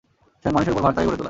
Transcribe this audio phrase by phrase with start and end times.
[0.41, 1.19] স্বয়ং মানুষের উপর ভার তাকে গড়ে তোলা।